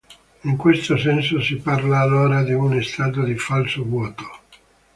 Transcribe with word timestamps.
In 0.45 0.57
questo 0.57 0.97
senso 0.97 1.39
si 1.39 1.57
parla 1.57 1.99
allora 1.99 2.41
di 2.43 2.53
uno 2.53 2.81
stato 2.81 3.21
di 3.23 3.37
falso 3.37 3.83
vuoto. 3.83 4.23